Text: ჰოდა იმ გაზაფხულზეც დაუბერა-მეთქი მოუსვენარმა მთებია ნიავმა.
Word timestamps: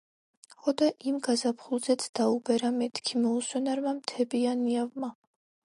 ჰოდა 0.67 0.87
იმ 1.11 1.19
გაზაფხულზეც 1.27 2.07
დაუბერა-მეთქი 2.21 3.23
მოუსვენარმა 3.27 3.95
მთებია 4.01 4.57
ნიავმა. 4.65 5.15